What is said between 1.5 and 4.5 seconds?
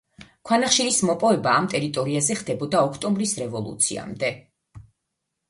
ამ ტერიტორიაზე ხდებოდა ოქტომბრის რევოლუციამდე.